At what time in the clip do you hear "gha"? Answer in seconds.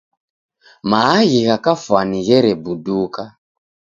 1.45-1.57